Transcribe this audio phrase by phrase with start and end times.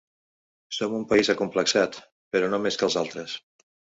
[0.77, 1.99] Som un país acomplexat,
[2.37, 3.37] però no més que els altres.